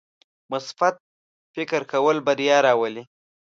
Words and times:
مثبت 0.51 0.95
فکر 1.55 1.81
کول 1.91 2.17
بریا 2.27 2.57
راولي. 2.65 3.03